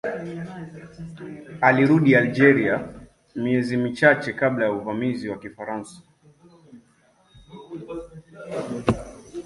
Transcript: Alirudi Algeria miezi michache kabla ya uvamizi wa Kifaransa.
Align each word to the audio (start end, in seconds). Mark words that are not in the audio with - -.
Alirudi 1.61 2.11
Algeria 2.15 2.77
miezi 3.35 3.77
michache 3.77 4.33
kabla 4.33 4.65
ya 4.65 4.71
uvamizi 4.71 5.29
wa 5.29 5.39
Kifaransa. 5.39 6.01